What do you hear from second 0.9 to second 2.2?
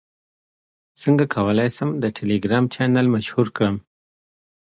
څنګه کولی شم د